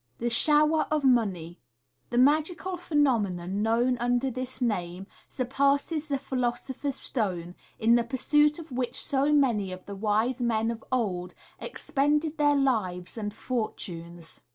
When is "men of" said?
10.41-10.83